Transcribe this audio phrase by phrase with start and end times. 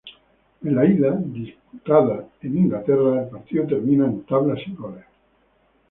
[0.63, 5.05] En la ida, disputada en Inglaterra, el partido termina en tablas sin goles.